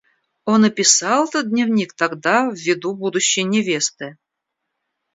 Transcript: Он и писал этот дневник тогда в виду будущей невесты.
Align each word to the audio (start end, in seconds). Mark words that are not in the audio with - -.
Он 0.45 0.65
и 0.65 0.71
писал 0.71 1.25
этот 1.27 1.51
дневник 1.51 1.93
тогда 1.93 2.49
в 2.49 2.55
виду 2.55 2.95
будущей 2.95 3.43
невесты. 3.43 4.17